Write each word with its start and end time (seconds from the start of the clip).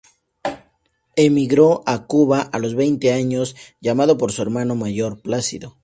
Emigró 1.15 1.83
a 1.85 2.07
Cuba 2.07 2.41
a 2.41 2.57
los 2.57 2.73
veinte 2.73 3.13
años, 3.13 3.55
llamado 3.81 4.17
por 4.17 4.31
su 4.31 4.41
hermano 4.41 4.73
mayor 4.73 5.21
Plácido. 5.21 5.77